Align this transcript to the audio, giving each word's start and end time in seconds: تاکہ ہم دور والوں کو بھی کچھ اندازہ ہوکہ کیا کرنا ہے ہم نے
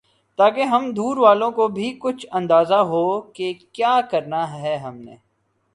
تاکہ 0.39 0.63
ہم 0.63 0.89
دور 0.91 1.17
والوں 1.17 1.51
کو 1.51 1.67
بھی 1.67 1.91
کچھ 1.99 2.25
اندازہ 2.31 2.79
ہوکہ 2.89 3.53
کیا 3.73 3.99
کرنا 4.11 4.41
ہے 4.53 4.75
ہم 4.77 4.97
نے 4.97 5.15